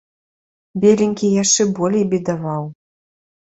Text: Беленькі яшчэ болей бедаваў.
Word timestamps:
Беленькі 0.85 1.27
яшчэ 1.43 1.69
болей 1.81 2.05
бедаваў. 2.17 2.63